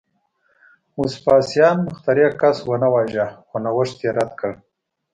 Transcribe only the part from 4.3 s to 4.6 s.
کړ